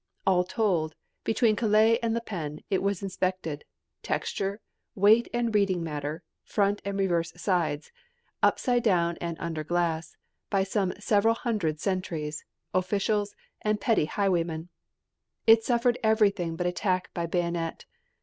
All 0.25 0.43
told, 0.43 0.95
between 1.23 1.55
Calais 1.55 1.99
and 2.01 2.15
La 2.15 2.21
Panne 2.21 2.61
it 2.71 2.81
was 2.81 3.03
inspected 3.03 3.65
texture, 4.01 4.59
weight 4.95 5.27
and 5.31 5.53
reading 5.53 5.83
matter, 5.83 6.23
front 6.43 6.81
and 6.83 6.97
reverse 6.97 7.31
sides, 7.35 7.91
upside 8.41 8.81
down 8.81 9.15
and 9.21 9.37
under 9.39 9.63
glass 9.63 10.17
by 10.49 10.63
some 10.63 10.91
several 10.97 11.35
hundred 11.35 11.79
sentries, 11.79 12.43
officials 12.73 13.35
and 13.61 13.79
petty 13.79 14.05
highwaymen. 14.05 14.69
It 15.45 15.63
suffered 15.63 15.99
everything 16.01 16.55
but 16.55 16.65
attack 16.65 17.13
by 17.13 17.27
bayonet. 17.27 17.85